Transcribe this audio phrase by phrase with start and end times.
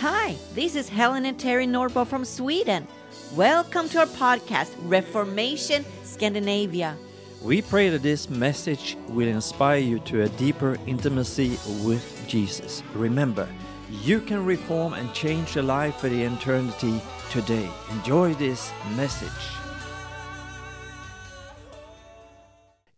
[0.00, 2.86] Hi, this is Helen and Terry Norbo from Sweden.
[3.34, 6.96] Welcome to our podcast, Reformation Scandinavia.
[7.42, 12.84] We pray that this message will inspire you to a deeper intimacy with Jesus.
[12.94, 13.48] Remember,
[13.90, 17.02] you can reform and change your life for the eternity
[17.32, 17.68] today.
[17.90, 19.28] Enjoy this message.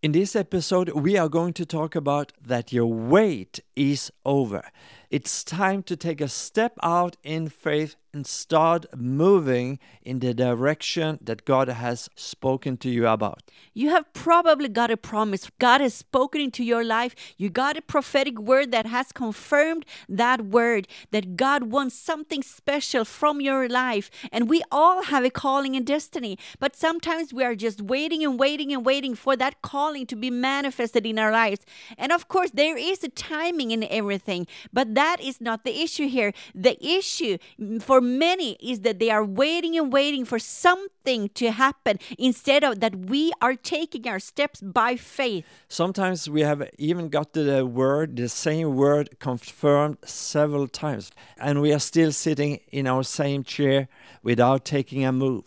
[0.03, 4.65] In this episode, we are going to talk about that your wait is over.
[5.11, 11.19] It's time to take a step out in faith and start moving in the direction
[11.23, 13.43] that God has spoken to you about.
[13.75, 15.51] You have probably got a promise.
[15.59, 17.15] God has spoken into your life.
[17.37, 23.05] You got a prophetic word that has confirmed that word that God wants something special
[23.05, 24.11] from your life.
[24.33, 26.39] And we all have a calling and destiny.
[26.59, 30.31] But sometimes we are just waiting and waiting and waiting for that calling to be
[30.31, 31.61] manifested in our lives.
[31.97, 36.09] And of course, there is a timing in everything, but that is not the issue
[36.09, 36.33] here.
[36.55, 37.39] The issue
[37.81, 42.81] for many is that they are waiting and waiting for something to happen instead of
[42.81, 45.45] that we are taking our steps by faith.
[45.69, 51.73] Sometimes we have even got the word, the same word confirmed several times, and we
[51.73, 53.89] are still sitting in our same chair
[54.23, 55.45] without taking a move.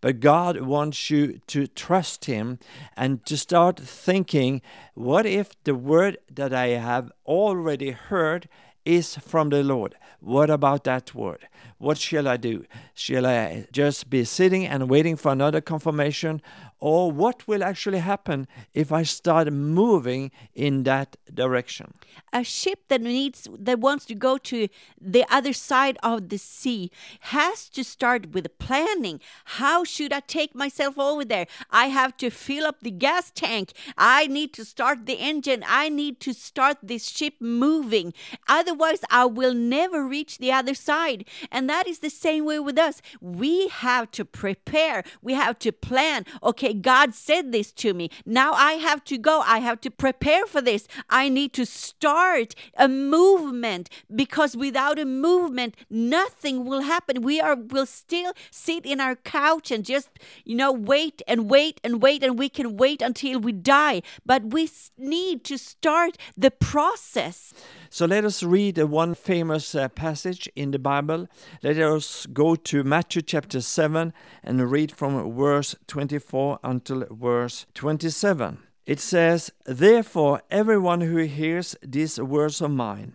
[0.00, 2.58] But God wants you to trust Him
[2.96, 4.62] and to start thinking
[4.94, 8.48] what if the word that I have already heard
[8.84, 9.96] is from the Lord?
[10.20, 11.48] What about that word?
[11.84, 12.64] What shall I do?
[12.94, 16.40] Shall I just be sitting and waiting for another confirmation?
[16.80, 21.94] Or what will actually happen if I start moving in that direction?
[22.32, 24.68] A ship that needs that wants to go to
[25.00, 26.90] the other side of the sea
[27.20, 29.20] has to start with planning.
[29.44, 31.46] How should I take myself over there?
[31.70, 33.72] I have to fill up the gas tank.
[33.96, 35.64] I need to start the engine.
[35.66, 38.12] I need to start this ship moving.
[38.46, 41.24] Otherwise, I will never reach the other side.
[41.50, 43.02] And that is the same way with us.
[43.20, 45.02] We have to prepare.
[45.20, 46.24] We have to plan.
[46.40, 48.10] Okay, God said this to me.
[48.24, 49.40] Now I have to go.
[49.40, 50.86] I have to prepare for this.
[51.10, 57.22] I need to start a movement because without a movement, nothing will happen.
[57.22, 60.10] We are will still sit in our couch and just,
[60.44, 64.02] you know, wait and wait and wait and we can wait until we die.
[64.24, 67.52] But we need to start the process.
[67.90, 71.28] So let us read one famous uh, passage in the Bible.
[71.64, 78.58] Let us go to Matthew chapter 7 and read from verse 24 until verse 27.
[78.84, 83.14] It says, Therefore, everyone who hears these words of mine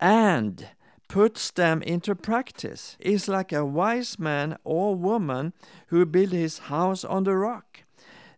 [0.00, 0.68] and
[1.06, 5.52] puts them into practice is like a wise man or woman
[5.88, 7.81] who built his house on the rock.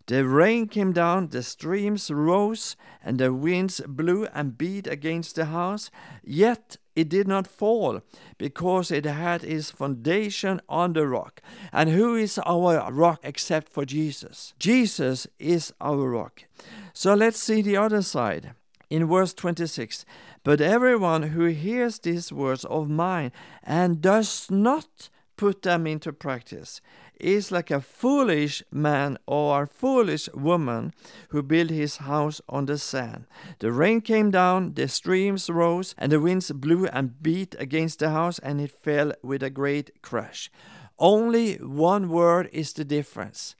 [0.07, 5.47] The rain came down, the streams rose, and the winds blew and beat against the
[5.47, 5.91] house,
[6.23, 8.03] yet it did not fall,
[8.37, 11.41] because it had its foundation on the rock.
[11.73, 14.53] And who is our rock except for Jesus?
[14.59, 16.45] Jesus is our rock.
[16.93, 18.53] So let's see the other side.
[18.91, 20.05] In verse 26,
[20.45, 23.33] but everyone who hears these words of mine
[23.63, 26.81] and does not put them into practice
[27.25, 30.93] is like a foolish man or a foolish woman
[31.31, 33.25] who built his house on the sand.
[33.61, 38.11] The rain came down, the streams rose, and the winds blew and beat against the
[38.11, 40.51] house, and it fell with a great crash.
[40.99, 43.57] Only one word is the difference.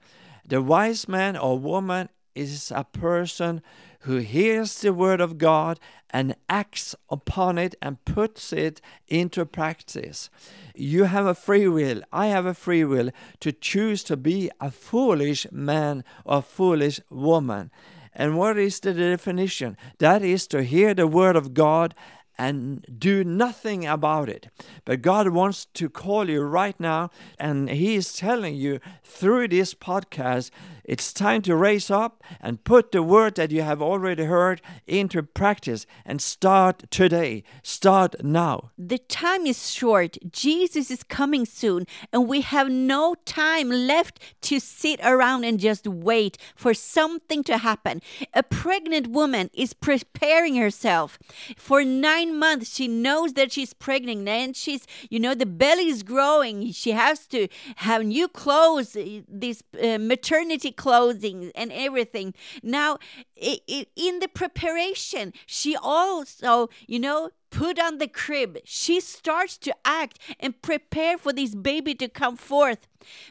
[0.47, 3.63] The wise man or woman is a person
[4.05, 5.79] who hears the word of God
[6.11, 10.29] and acts upon it and puts it into practice.
[10.75, 12.01] You have a free will.
[12.11, 17.71] I have a free will to choose to be a foolish man or foolish woman.
[18.13, 19.75] And what is the definition?
[19.97, 21.95] That is to hear the word of God
[22.37, 24.49] and do nothing about it.
[24.83, 29.73] But God wants to call you right now, and He is telling you through this
[29.73, 30.51] podcast
[30.85, 35.23] it's time to raise up and put the word that you have already heard into
[35.23, 37.43] practice and start today.
[37.63, 38.71] Start now.
[38.77, 40.17] The time is short.
[40.31, 45.87] Jesus is coming soon, and we have no time left to sit around and just
[45.87, 48.01] wait for something to happen.
[48.33, 51.17] A pregnant woman is preparing herself.
[51.57, 56.03] For nine months, she knows that she's pregnant, and she's, you know, the belly is
[56.03, 56.71] growing.
[56.71, 57.47] She has to
[57.77, 58.95] have new clothes,
[59.27, 62.33] this uh, maternity clothing and everything.
[62.63, 62.99] Now,
[63.35, 68.57] in the preparation, she also, you know, put on the crib.
[68.65, 72.85] She starts to act and prepare for this baby to come forth.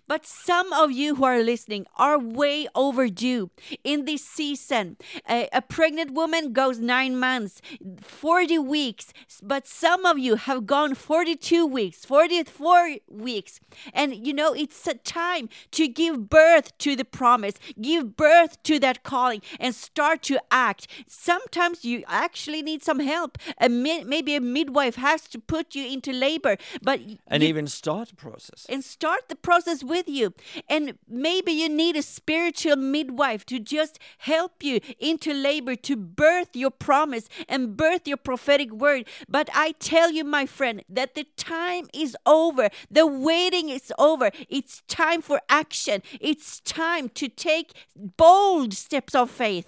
[0.06, 3.50] But some of you who are listening are way overdue
[3.82, 4.96] in this season.
[5.28, 7.60] A, a, pregnant woman goes nine months,
[8.00, 9.12] 40 weeks,
[9.42, 13.60] but some of you have gone 42 weeks, 44 weeks.
[13.92, 18.78] And you know, it's a time to give birth to the promise, give birth to
[18.80, 20.86] that calling, and start to act.
[21.06, 23.38] Sometimes you actually need some help.
[23.60, 23.68] A
[24.14, 26.54] maybe a midwife has to put you into labor,
[26.88, 27.00] but
[27.32, 28.60] and you, even start the process.
[28.68, 30.34] And start the process process with you.
[30.68, 36.50] And maybe you need a spiritual midwife to just help you into labor to birth
[36.54, 39.06] your promise and birth your prophetic word.
[39.28, 42.68] But I tell you, my friend, that the time is over.
[42.90, 44.30] The waiting is over.
[44.48, 46.02] It's time for action.
[46.20, 49.66] It's time to take bold steps of faith.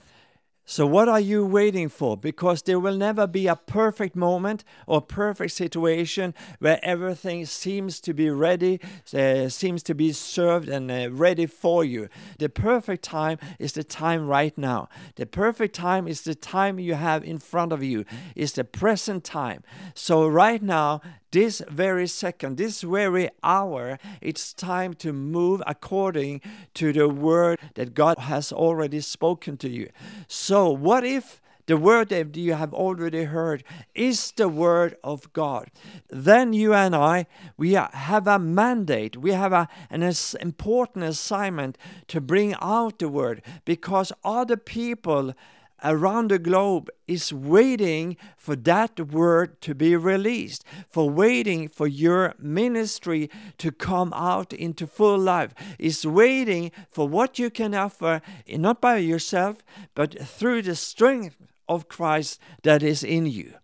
[0.69, 2.17] So, what are you waiting for?
[2.17, 8.13] Because there will never be a perfect moment or perfect situation where everything seems to
[8.13, 8.81] be ready,
[9.15, 12.09] uh, seems to be served and uh, ready for you.
[12.41, 14.89] The perfect time is the time right now.
[15.15, 18.05] The perfect time is the time you have in front of you,
[18.35, 19.63] is the present time.
[19.95, 21.01] So, right now,
[21.37, 26.41] this very second, this very hour, it's time to move according
[26.73, 29.91] to the word that God has already spoken to you.
[30.29, 35.69] So, what if the word that you have already heard is the word of God.
[36.09, 40.11] Then you and I, we have a mandate, we have a, an
[40.41, 45.35] important assignment to bring out the word because other people
[45.84, 52.34] around the globe is waiting for that word to be released, for waiting for your
[52.38, 58.81] ministry to come out into full life, is waiting for what you can offer, not
[58.81, 59.58] by yourself,
[59.94, 61.37] but through the strength
[61.69, 63.55] of Christ that is in you.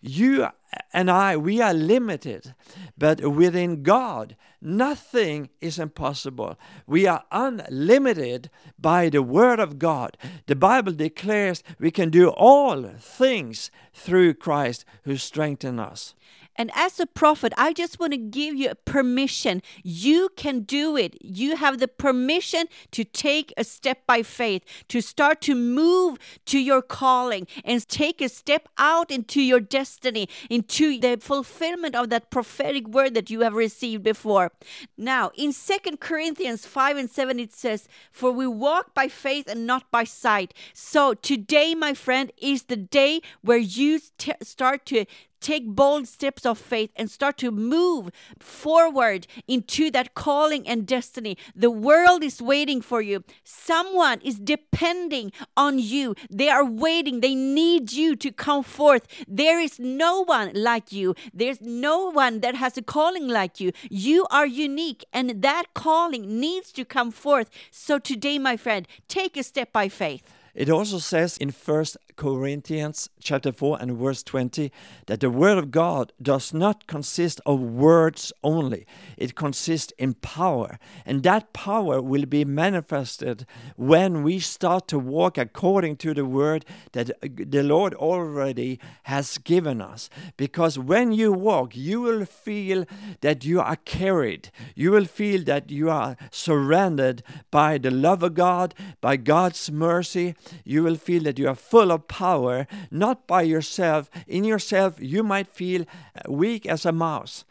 [0.00, 0.48] You
[0.92, 2.54] and I, we are limited,
[2.98, 6.58] but within God, nothing is impossible.
[6.86, 10.16] We are unlimited by the Word of God.
[10.46, 16.14] The Bible declares we can do all things through Christ who strengthens us.
[16.58, 19.62] And as a prophet, I just want to give you permission.
[19.84, 21.16] You can do it.
[21.22, 26.58] You have the permission to take a step by faith, to start to move to
[26.58, 32.30] your calling and take a step out into your destiny, into the fulfillment of that
[32.30, 34.50] prophetic word that you have received before.
[34.96, 39.64] Now, in Second Corinthians 5 and 7, it says, For we walk by faith and
[39.64, 40.52] not by sight.
[40.72, 45.04] So today, my friend, is the day where you t- start to
[45.40, 51.36] take bold steps of faith and start to move forward into that calling and destiny.
[51.54, 53.24] The world is waiting for you.
[53.44, 56.14] Someone is depending on you.
[56.30, 57.20] They are waiting.
[57.20, 59.06] They need you to come forth.
[59.26, 61.14] There is no one like you.
[61.32, 63.72] There's no one that has a calling like you.
[63.90, 67.50] You are unique, and that calling needs to come forth.
[67.70, 70.22] So today, my friend, take a step by faith.
[70.58, 74.72] It also says in First Corinthians chapter 4 and verse 20
[75.06, 78.84] that the word of God does not consist of words only.
[79.16, 80.80] It consists in power.
[81.06, 83.46] And that power will be manifested
[83.76, 89.80] when we start to walk according to the word that the Lord already has given
[89.80, 90.10] us.
[90.36, 92.84] Because when you walk, you will feel
[93.20, 94.50] that you are carried.
[94.74, 97.22] You will feel that you are surrounded
[97.52, 100.34] by the love of God, by God's mercy.
[100.64, 104.10] You will feel that you are full of power, not by yourself.
[104.26, 107.44] In yourself, you might feel uh, weak as a mouse.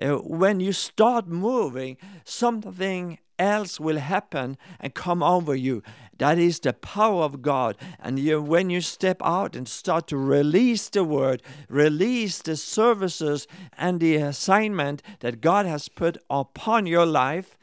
[0.00, 5.82] Uh, when you start moving, something else will happen and come over you.
[6.18, 7.76] That is the power of God.
[8.00, 13.48] And you, when you step out and start to release the word, release the services
[13.76, 17.56] and the assignment that God has put upon your life,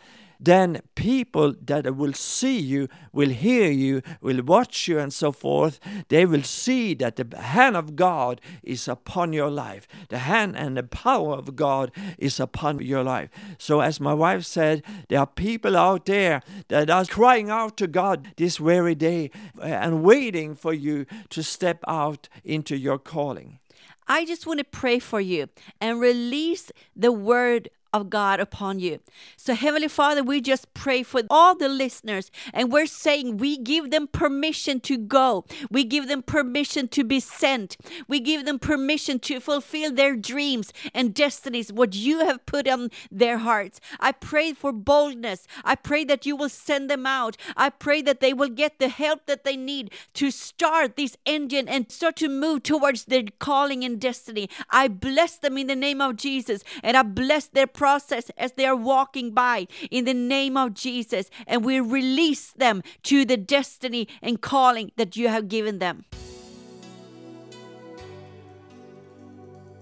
[0.43, 5.79] then people that will see you, will hear you, will watch you, and so forth,
[6.09, 9.87] they will see that the hand of God is upon your life.
[10.09, 13.29] The hand and the power of God is upon your life.
[13.59, 17.87] So, as my wife said, there are people out there that are crying out to
[17.87, 19.29] God this very day
[19.61, 23.59] eh, and waiting for you to step out into your calling.
[24.07, 25.47] I just want to pray for you
[25.79, 28.99] and release the word of God upon you.
[29.37, 33.91] So, Heavenly Father, we just pray for all the listeners, and we're saying we give
[33.91, 35.45] them permission to go.
[35.69, 37.77] We give them permission to be sent.
[38.07, 42.89] We give them permission to fulfill their dreams and destinies, what you have put on
[43.11, 43.79] their hearts.
[43.99, 45.47] I pray for boldness.
[45.63, 47.37] I pray that you will send them out.
[47.57, 51.67] I pray that they will get the help that they need to start this engine
[51.67, 54.49] and start to move towards their calling and destiny.
[54.69, 58.67] I bless them in the name of Jesus, and I bless their process as they
[58.71, 64.07] are walking by in the name of Jesus, and we release them to the destiny
[64.21, 66.05] and calling that you have given them.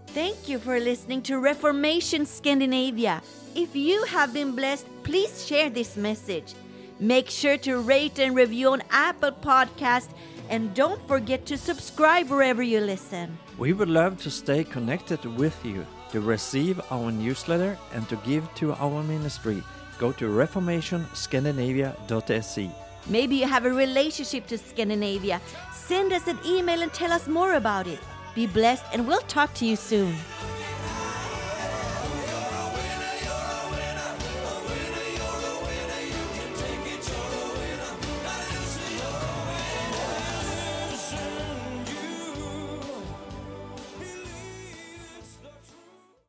[0.08, 3.22] Thank you for listening to Reformation Scandinavia.
[3.54, 6.54] If you have been blessed, please share this message.
[7.02, 10.10] Make sure to rate and review on Apple Podcast
[10.50, 13.38] and don't forget to subscribe wherever you listen.
[13.58, 15.86] We would love to stay connected with you.
[16.12, 19.64] To receive our newsletter and to give to our ministry,
[20.00, 22.72] go to reformationscandinavia.se.
[23.08, 25.40] Maybe you have a relationship to Scandinavia.
[25.74, 28.00] Send us an email and tell us more about it.
[28.34, 30.16] Be blessed, and we'll talk to you soon.